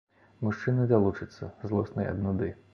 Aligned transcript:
Мужчыны 0.47 0.87
далучацца, 0.93 1.53
злосныя 1.69 2.13
ад 2.17 2.27
нуды. 2.29 2.53